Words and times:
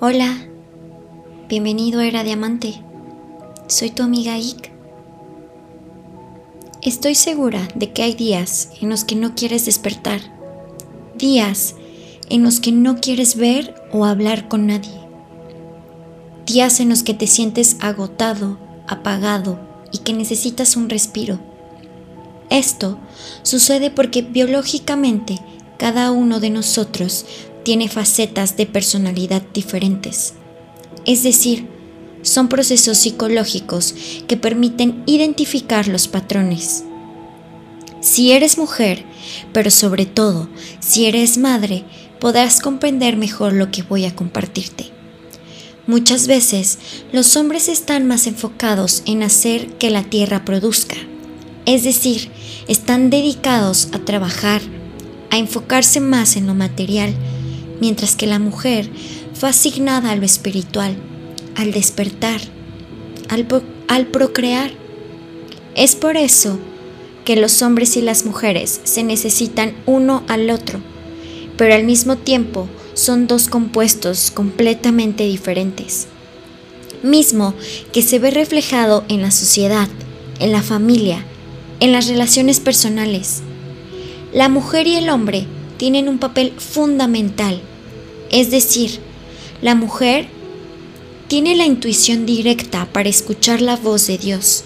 Hola, 0.00 0.48
bienvenido 1.48 2.00
a 2.00 2.06
Era 2.06 2.24
Diamante. 2.24 2.82
Soy 3.68 3.90
tu 3.90 4.02
amiga 4.02 4.36
Ik. 4.36 4.72
Estoy 6.82 7.14
segura 7.14 7.68
de 7.76 7.92
que 7.92 8.02
hay 8.02 8.14
días 8.14 8.70
en 8.80 8.90
los 8.90 9.04
que 9.04 9.14
no 9.14 9.36
quieres 9.36 9.66
despertar, 9.66 10.20
días 11.16 11.76
en 12.28 12.42
los 12.42 12.58
que 12.58 12.72
no 12.72 12.96
quieres 12.96 13.36
ver 13.36 13.72
o 13.92 14.04
hablar 14.04 14.48
con 14.48 14.66
nadie, 14.66 14.98
días 16.44 16.80
en 16.80 16.88
los 16.88 17.04
que 17.04 17.14
te 17.14 17.28
sientes 17.28 17.76
agotado, 17.80 18.58
apagado 18.88 19.60
y 19.92 19.98
que 19.98 20.12
necesitas 20.12 20.76
un 20.76 20.90
respiro. 20.90 21.38
Esto 22.50 22.98
sucede 23.44 23.92
porque 23.92 24.22
biológicamente 24.22 25.38
cada 25.78 26.10
uno 26.10 26.40
de 26.40 26.50
nosotros 26.50 27.26
tiene 27.64 27.88
facetas 27.88 28.56
de 28.56 28.66
personalidad 28.66 29.42
diferentes. 29.52 30.34
Es 31.04 31.22
decir, 31.22 31.66
son 32.22 32.48
procesos 32.48 32.98
psicológicos 32.98 33.94
que 34.28 34.36
permiten 34.36 35.02
identificar 35.06 35.88
los 35.88 36.08
patrones. 36.08 36.84
Si 38.00 38.32
eres 38.32 38.58
mujer, 38.58 39.04
pero 39.52 39.70
sobre 39.70 40.06
todo 40.06 40.48
si 40.80 41.06
eres 41.06 41.38
madre, 41.38 41.84
podrás 42.20 42.60
comprender 42.60 43.16
mejor 43.16 43.52
lo 43.52 43.70
que 43.70 43.82
voy 43.82 44.04
a 44.04 44.14
compartirte. 44.14 44.86
Muchas 45.86 46.26
veces 46.26 46.78
los 47.12 47.36
hombres 47.36 47.68
están 47.68 48.06
más 48.06 48.26
enfocados 48.26 49.02
en 49.04 49.22
hacer 49.22 49.68
que 49.74 49.90
la 49.90 50.02
tierra 50.02 50.44
produzca, 50.44 50.96
es 51.66 51.84
decir, 51.84 52.30
están 52.68 53.10
dedicados 53.10 53.88
a 53.92 53.98
trabajar, 53.98 54.62
a 55.30 55.36
enfocarse 55.36 56.00
más 56.00 56.36
en 56.36 56.46
lo 56.46 56.54
material, 56.54 57.14
mientras 57.80 58.16
que 58.16 58.26
la 58.26 58.38
mujer 58.38 58.88
fue 59.34 59.48
asignada 59.48 60.10
a 60.10 60.16
lo 60.16 60.24
espiritual, 60.24 60.96
al 61.56 61.72
despertar, 61.72 62.40
al, 63.28 63.46
al 63.88 64.06
procrear. 64.06 64.70
Es 65.74 65.96
por 65.96 66.16
eso 66.16 66.58
que 67.24 67.36
los 67.36 67.62
hombres 67.62 67.96
y 67.96 68.02
las 68.02 68.24
mujeres 68.24 68.80
se 68.84 69.02
necesitan 69.02 69.74
uno 69.86 70.22
al 70.28 70.50
otro, 70.50 70.80
pero 71.56 71.74
al 71.74 71.84
mismo 71.84 72.16
tiempo 72.16 72.68
son 72.94 73.26
dos 73.26 73.48
compuestos 73.48 74.30
completamente 74.30 75.24
diferentes. 75.24 76.06
Mismo 77.02 77.54
que 77.92 78.02
se 78.02 78.18
ve 78.18 78.30
reflejado 78.30 79.04
en 79.08 79.20
la 79.20 79.30
sociedad, 79.30 79.88
en 80.38 80.52
la 80.52 80.62
familia, 80.62 81.24
en 81.80 81.92
las 81.92 82.08
relaciones 82.08 82.60
personales. 82.60 83.42
La 84.32 84.48
mujer 84.48 84.86
y 84.86 84.96
el 84.96 85.10
hombre 85.10 85.46
tienen 85.76 86.08
un 86.08 86.18
papel 86.18 86.52
fundamental, 86.58 87.60
es 88.30 88.50
decir, 88.50 89.00
la 89.62 89.74
mujer 89.74 90.26
tiene 91.28 91.56
la 91.56 91.66
intuición 91.66 92.26
directa 92.26 92.86
para 92.92 93.08
escuchar 93.08 93.60
la 93.60 93.76
voz 93.76 94.06
de 94.06 94.18
Dios, 94.18 94.64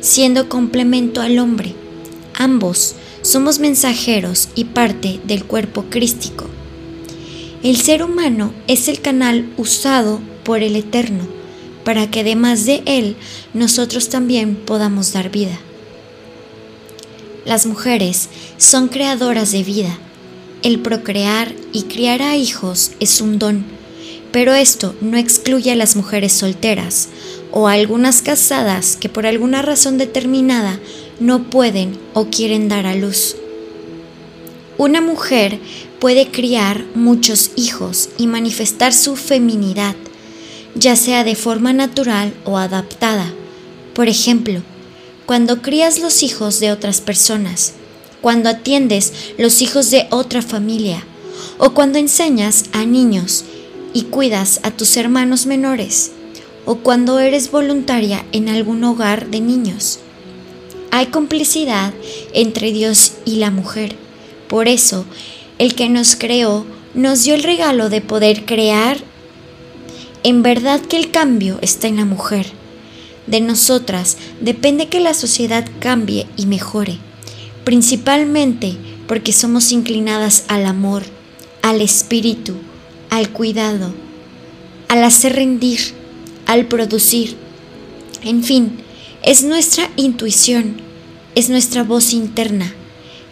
siendo 0.00 0.48
complemento 0.48 1.20
al 1.20 1.38
hombre. 1.38 1.74
Ambos 2.34 2.94
somos 3.22 3.58
mensajeros 3.58 4.48
y 4.54 4.64
parte 4.64 5.20
del 5.24 5.44
cuerpo 5.44 5.84
crístico. 5.90 6.46
El 7.62 7.76
ser 7.76 8.02
humano 8.02 8.52
es 8.68 8.88
el 8.88 9.00
canal 9.00 9.48
usado 9.56 10.20
por 10.44 10.62
el 10.62 10.76
Eterno 10.76 11.36
para 11.86 12.10
que 12.10 12.20
además 12.20 12.66
de 12.66 12.82
Él 12.84 13.16
nosotros 13.54 14.08
también 14.08 14.56
podamos 14.56 15.12
dar 15.12 15.30
vida. 15.30 15.56
Las 17.44 17.64
mujeres 17.64 18.28
son 18.58 18.88
creadoras 18.88 19.52
de 19.52 19.62
vida. 19.62 19.96
El 20.62 20.80
procrear 20.80 21.52
y 21.72 21.82
criar 21.82 22.22
a 22.22 22.36
hijos 22.36 22.92
es 22.98 23.20
un 23.20 23.38
don, 23.38 23.64
pero 24.32 24.54
esto 24.54 24.94
no 25.00 25.16
excluye 25.16 25.70
a 25.70 25.76
las 25.76 25.96
mujeres 25.96 26.32
solteras 26.32 27.08
o 27.52 27.68
a 27.68 27.72
algunas 27.72 28.22
casadas 28.22 28.96
que 28.96 29.08
por 29.08 29.26
alguna 29.26 29.62
razón 29.62 29.98
determinada 29.98 30.80
no 31.20 31.44
pueden 31.44 31.98
o 32.14 32.26
quieren 32.26 32.68
dar 32.68 32.86
a 32.86 32.94
luz. 32.94 33.36
Una 34.78 35.00
mujer 35.00 35.58
puede 35.98 36.28
criar 36.30 36.84
muchos 36.94 37.50
hijos 37.56 38.10
y 38.18 38.26
manifestar 38.26 38.92
su 38.92 39.16
feminidad, 39.16 39.94
ya 40.74 40.96
sea 40.96 41.24
de 41.24 41.34
forma 41.34 41.72
natural 41.72 42.34
o 42.44 42.58
adaptada. 42.58 43.32
Por 43.94 44.08
ejemplo, 44.08 44.62
cuando 45.24 45.62
crías 45.62 45.98
los 45.98 46.22
hijos 46.22 46.60
de 46.60 46.72
otras 46.72 47.00
personas, 47.00 47.72
cuando 48.26 48.48
atiendes 48.48 49.12
los 49.38 49.62
hijos 49.62 49.92
de 49.92 50.08
otra 50.10 50.42
familia, 50.42 51.04
o 51.58 51.74
cuando 51.74 52.00
enseñas 52.00 52.64
a 52.72 52.84
niños 52.84 53.44
y 53.94 54.02
cuidas 54.02 54.58
a 54.64 54.72
tus 54.72 54.96
hermanos 54.96 55.46
menores, 55.46 56.10
o 56.64 56.78
cuando 56.78 57.20
eres 57.20 57.52
voluntaria 57.52 58.26
en 58.32 58.48
algún 58.48 58.82
hogar 58.82 59.28
de 59.28 59.40
niños. 59.40 60.00
Hay 60.90 61.06
complicidad 61.06 61.94
entre 62.32 62.72
Dios 62.72 63.12
y 63.24 63.36
la 63.36 63.52
mujer 63.52 63.94
por 64.48 64.66
eso, 64.66 65.04
el 65.60 65.76
que 65.76 65.88
nos 65.88 66.16
creó 66.16 66.66
nos 66.94 67.22
dio 67.22 67.32
el 67.32 67.44
regalo 67.44 67.90
de 67.90 68.00
poder 68.00 68.44
crear. 68.44 68.98
En 70.24 70.42
verdad 70.42 70.80
que 70.80 70.96
el 70.96 71.12
cambio 71.12 71.60
está 71.62 71.86
en 71.86 71.98
la 71.98 72.04
mujer. 72.04 72.46
De 73.28 73.40
nosotras 73.40 74.16
depende 74.40 74.88
que 74.88 74.98
la 74.98 75.14
sociedad 75.14 75.64
cambie 75.78 76.26
y 76.36 76.46
mejore, 76.46 76.98
principalmente 77.66 78.78
porque 79.06 79.34
somos 79.34 79.72
inclinadas 79.72 80.44
al 80.48 80.64
amor, 80.64 81.02
al 81.60 81.82
espíritu, 81.82 82.54
al 83.10 83.28
cuidado, 83.28 83.92
al 84.88 85.04
hacer 85.04 85.34
rendir, 85.34 85.80
al 86.46 86.64
producir. 86.64 87.36
En 88.22 88.42
fin, 88.42 88.78
es 89.22 89.42
nuestra 89.42 89.90
intuición, 89.96 90.80
es 91.34 91.50
nuestra 91.50 91.82
voz 91.82 92.14
interna 92.14 92.72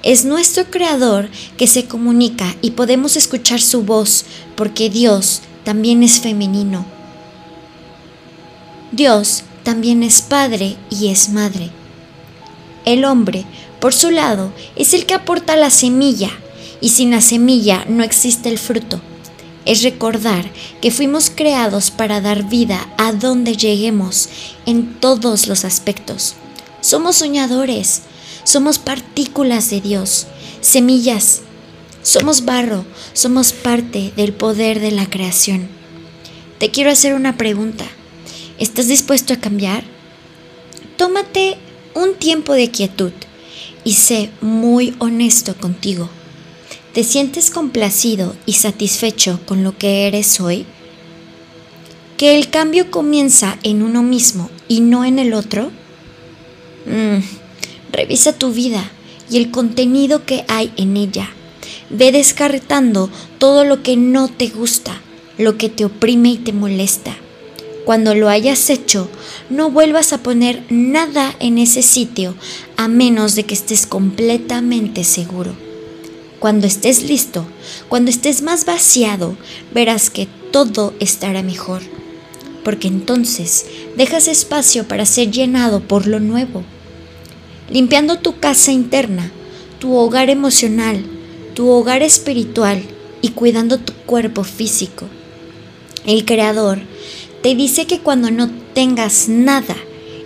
es 0.04 0.26
nuestro 0.26 0.66
Creador 0.66 1.30
que 1.56 1.66
se 1.66 1.86
comunica 1.86 2.54
y 2.60 2.72
podemos 2.72 3.16
escuchar 3.16 3.62
su 3.62 3.84
voz 3.84 4.26
porque 4.54 4.90
Dios 4.90 5.40
también 5.64 6.02
es 6.02 6.20
femenino. 6.20 6.84
Dios 8.92 9.44
también 9.62 10.02
es 10.02 10.20
Padre 10.20 10.76
y 10.90 11.08
es 11.08 11.30
Madre. 11.30 11.70
El 12.84 13.06
hombre, 13.06 13.46
por 13.84 13.92
su 13.92 14.10
lado, 14.10 14.50
es 14.76 14.94
el 14.94 15.04
que 15.04 15.12
aporta 15.12 15.56
la 15.56 15.68
semilla 15.68 16.30
y 16.80 16.88
sin 16.88 17.10
la 17.10 17.20
semilla 17.20 17.84
no 17.86 18.02
existe 18.02 18.48
el 18.48 18.58
fruto. 18.58 18.98
Es 19.66 19.82
recordar 19.82 20.50
que 20.80 20.90
fuimos 20.90 21.28
creados 21.28 21.90
para 21.90 22.22
dar 22.22 22.48
vida 22.48 22.88
a 22.96 23.12
donde 23.12 23.58
lleguemos 23.58 24.30
en 24.64 24.94
todos 25.00 25.48
los 25.48 25.66
aspectos. 25.66 26.34
Somos 26.80 27.16
soñadores, 27.16 28.04
somos 28.44 28.78
partículas 28.78 29.68
de 29.68 29.82
Dios, 29.82 30.28
semillas. 30.62 31.42
Somos 32.02 32.46
barro, 32.46 32.86
somos 33.12 33.52
parte 33.52 34.14
del 34.16 34.32
poder 34.32 34.80
de 34.80 34.92
la 34.92 35.10
creación. 35.10 35.68
Te 36.56 36.70
quiero 36.70 36.90
hacer 36.90 37.12
una 37.12 37.36
pregunta. 37.36 37.84
¿Estás 38.58 38.88
dispuesto 38.88 39.34
a 39.34 39.40
cambiar? 39.40 39.84
Tómate 40.96 41.58
un 41.92 42.14
tiempo 42.14 42.54
de 42.54 42.70
quietud 42.70 43.12
y 43.84 43.92
sé 43.92 44.30
muy 44.40 44.94
honesto 44.98 45.54
contigo. 45.54 46.08
¿Te 46.92 47.04
sientes 47.04 47.50
complacido 47.50 48.34
y 48.46 48.54
satisfecho 48.54 49.40
con 49.46 49.64
lo 49.64 49.76
que 49.76 50.06
eres 50.06 50.40
hoy? 50.40 50.64
¿Que 52.16 52.36
el 52.36 52.50
cambio 52.50 52.90
comienza 52.90 53.58
en 53.62 53.82
uno 53.82 54.02
mismo 54.02 54.50
y 54.68 54.80
no 54.80 55.04
en 55.04 55.18
el 55.18 55.34
otro? 55.34 55.70
Mm, 56.86 57.18
Revisa 57.94 58.32
tu 58.32 58.52
vida 58.52 58.90
y 59.30 59.36
el 59.36 59.52
contenido 59.52 60.24
que 60.26 60.44
hay 60.48 60.72
en 60.76 60.96
ella. 60.96 61.30
Ve 61.90 62.10
descartando 62.10 63.08
todo 63.38 63.64
lo 63.64 63.84
que 63.84 63.96
no 63.96 64.26
te 64.26 64.48
gusta, 64.48 65.00
lo 65.38 65.56
que 65.56 65.68
te 65.68 65.84
oprime 65.84 66.30
y 66.30 66.38
te 66.38 66.52
molesta. 66.52 67.16
Cuando 67.84 68.14
lo 68.14 68.28
hayas 68.28 68.70
hecho, 68.70 69.08
no 69.50 69.70
vuelvas 69.70 70.12
a 70.12 70.22
poner 70.22 70.64
nada 70.70 71.34
en 71.38 71.58
ese 71.58 71.82
sitio 71.82 72.34
a 72.76 72.88
menos 72.88 73.34
de 73.34 73.44
que 73.44 73.54
estés 73.54 73.86
completamente 73.86 75.04
seguro. 75.04 75.54
Cuando 76.38 76.66
estés 76.66 77.02
listo, 77.02 77.46
cuando 77.88 78.10
estés 78.10 78.42
más 78.42 78.64
vaciado, 78.64 79.36
verás 79.72 80.10
que 80.10 80.28
todo 80.50 80.94
estará 81.00 81.42
mejor, 81.42 81.82
porque 82.64 82.88
entonces 82.88 83.66
dejas 83.96 84.28
espacio 84.28 84.86
para 84.88 85.06
ser 85.06 85.30
llenado 85.30 85.80
por 85.80 86.06
lo 86.06 86.20
nuevo 86.20 86.64
limpiando 87.70 88.18
tu 88.18 88.38
casa 88.38 88.72
interna, 88.72 89.30
tu 89.78 89.96
hogar 89.96 90.30
emocional, 90.30 91.02
tu 91.54 91.68
hogar 91.70 92.02
espiritual 92.02 92.82
y 93.22 93.30
cuidando 93.30 93.78
tu 93.78 93.92
cuerpo 94.06 94.44
físico. 94.44 95.06
El 96.06 96.24
Creador 96.24 96.80
te 97.44 97.54
dice 97.54 97.86
que 97.86 97.98
cuando 97.98 98.30
no 98.30 98.50
tengas 98.72 99.28
nada 99.28 99.76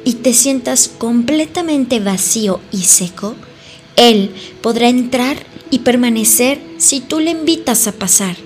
y 0.04 0.12
te 0.12 0.32
sientas 0.32 0.86
completamente 0.86 1.98
vacío 1.98 2.60
y 2.70 2.82
seco, 2.84 3.34
Él 3.96 4.30
podrá 4.62 4.88
entrar 4.88 5.36
y 5.72 5.80
permanecer 5.80 6.60
si 6.76 7.00
tú 7.00 7.18
le 7.18 7.32
invitas 7.32 7.88
a 7.88 7.92
pasar. 7.92 8.36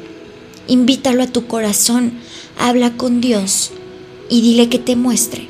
invítalo 0.69 1.23
a 1.23 1.27
tu 1.27 1.47
corazón, 1.47 2.15
habla 2.59 2.97
con 2.97 3.21
Dios 3.21 3.73
y 4.31 4.41
dile 4.41 4.71
que 4.71 4.79
te 4.79 4.97
muestre. 4.97 5.49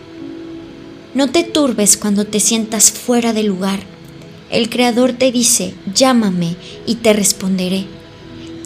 No 1.14 1.30
te 1.30 1.44
turbes 1.44 1.96
cuando 1.96 2.24
te 2.24 2.40
sientas 2.40 2.90
fuera 2.90 3.32
de 3.32 3.44
lugar. 3.44 3.78
El 4.50 4.68
Creador 4.68 5.12
te 5.12 5.30
dice, 5.30 5.74
llámame 5.94 6.56
y 6.86 6.96
te 6.96 7.12
responderé. 7.12 7.84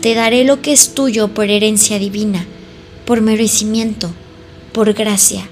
Te 0.01 0.15
daré 0.15 0.45
lo 0.45 0.63
que 0.63 0.73
es 0.73 0.95
tuyo 0.95 1.29
por 1.29 1.51
herencia 1.51 1.99
divina, 1.99 2.47
por 3.05 3.21
merecimiento, 3.21 4.15
por 4.77 4.93
gracia. 4.93 5.49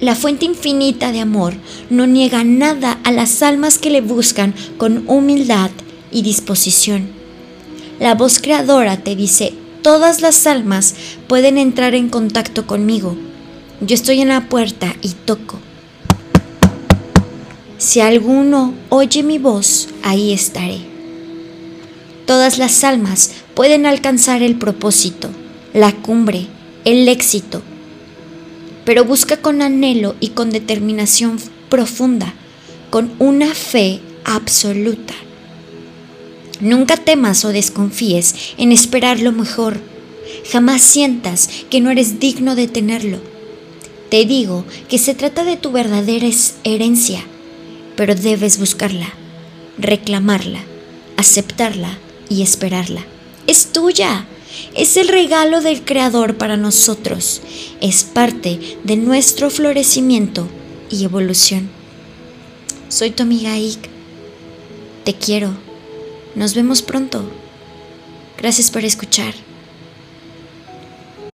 La 0.00 0.14
fuente 0.14 0.44
infinita 0.44 1.10
de 1.10 1.18
amor 1.18 1.54
no 1.90 2.06
niega 2.06 2.44
nada 2.44 3.00
a 3.02 3.10
las 3.10 3.42
almas 3.42 3.78
que 3.78 3.90
le 3.90 4.00
buscan 4.00 4.54
con 4.78 5.02
humildad 5.08 5.72
y 6.12 6.22
disposición. 6.22 7.08
La 7.98 8.14
voz 8.14 8.38
creadora 8.38 8.98
te 8.98 9.16
dice, 9.16 9.54
todas 9.82 10.20
las 10.20 10.46
almas 10.46 10.94
pueden 11.26 11.58
entrar 11.58 11.96
en 11.96 12.10
contacto 12.10 12.64
conmigo. 12.64 13.16
Yo 13.80 13.96
estoy 13.96 14.20
en 14.20 14.28
la 14.28 14.48
puerta 14.48 14.94
y 15.02 15.08
toco. 15.08 15.58
Si 17.76 17.98
alguno 17.98 18.72
oye 18.88 19.24
mi 19.24 19.38
voz, 19.38 19.88
ahí 20.04 20.32
estaré. 20.32 20.78
Todas 22.24 22.56
las 22.56 22.84
almas 22.84 23.32
pueden 23.54 23.84
alcanzar 23.84 24.44
el 24.44 24.54
propósito, 24.54 25.28
la 25.74 25.90
cumbre, 25.90 26.46
el 26.84 27.08
éxito, 27.08 27.62
pero 28.84 29.04
busca 29.04 29.36
con 29.36 29.62
anhelo 29.62 30.16
y 30.20 30.28
con 30.28 30.50
determinación 30.50 31.38
profunda, 31.68 32.34
con 32.90 33.12
una 33.18 33.54
fe 33.54 34.00
absoluta. 34.24 35.14
Nunca 36.60 36.96
temas 36.96 37.44
o 37.44 37.48
desconfíes 37.48 38.54
en 38.58 38.72
esperar 38.72 39.20
lo 39.20 39.32
mejor. 39.32 39.80
Jamás 40.50 40.82
sientas 40.82 41.48
que 41.70 41.80
no 41.80 41.90
eres 41.90 42.20
digno 42.20 42.54
de 42.54 42.68
tenerlo. 42.68 43.18
Te 44.10 44.24
digo 44.24 44.64
que 44.88 44.98
se 44.98 45.14
trata 45.14 45.44
de 45.44 45.56
tu 45.56 45.72
verdadera 45.72 46.26
herencia, 46.64 47.24
pero 47.96 48.14
debes 48.14 48.58
buscarla, 48.58 49.08
reclamarla, 49.78 50.60
aceptarla 51.16 51.96
y 52.28 52.42
esperarla. 52.42 53.04
Es 53.46 53.72
tuya. 53.72 54.26
Es 54.74 54.96
el 54.96 55.08
regalo 55.08 55.60
del 55.60 55.84
Creador 55.84 56.36
para 56.36 56.56
nosotros. 56.56 57.42
Es 57.80 58.04
parte 58.04 58.78
de 58.84 58.96
nuestro 58.96 59.50
florecimiento 59.50 60.48
y 60.90 61.04
evolución. 61.04 61.70
Soy 62.88 63.10
tu 63.10 63.22
amiga 63.22 63.52
Ike. 63.54 63.88
Te 65.04 65.14
quiero. 65.14 65.50
Nos 66.34 66.54
vemos 66.54 66.82
pronto. 66.82 67.22
Gracias 68.38 68.70
por 68.70 68.84
escuchar. 68.84 69.34